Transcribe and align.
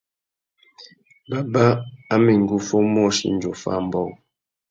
Baba 1.29 1.65
a 2.13 2.15
mà 2.23 2.31
enga 2.35 2.53
uffê 2.59 2.75
umôchï 2.85 3.23
indi 3.29 3.47
offa 3.53 3.69
ambōh. 3.79 4.11